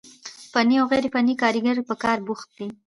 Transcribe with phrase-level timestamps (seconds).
[0.51, 2.67] فني او غير فني کاريګر په کار بوخت وي،